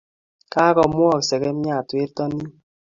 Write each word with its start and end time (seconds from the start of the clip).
Kagomwok 0.53 1.17
segemnyat 1.27 1.87
werto 1.95 2.23
nin 2.29 2.49